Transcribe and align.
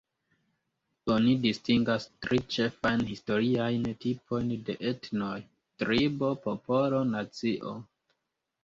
Oni 1.15 1.35
distingas 1.43 2.07
tri 2.27 2.41
ĉefajn 2.57 3.05
historiajn 3.11 3.87
tipojn 4.07 4.51
de 4.71 4.79
etnoj: 4.95 5.33
tribo, 5.85 6.35
popolo, 6.49 7.05
nacio. 7.17 7.81